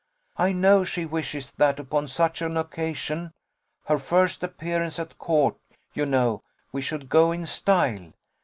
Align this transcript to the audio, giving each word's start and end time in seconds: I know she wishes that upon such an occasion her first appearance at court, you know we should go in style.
I 0.37 0.51
know 0.51 0.83
she 0.83 1.05
wishes 1.05 1.51
that 1.57 1.79
upon 1.79 2.07
such 2.07 2.41
an 2.41 2.57
occasion 2.57 3.33
her 3.85 3.99
first 3.99 4.41
appearance 4.41 4.97
at 4.97 5.19
court, 5.19 5.57
you 5.93 6.07
know 6.07 6.41
we 6.71 6.81
should 6.81 7.07
go 7.07 7.31
in 7.31 7.45
style. 7.45 8.11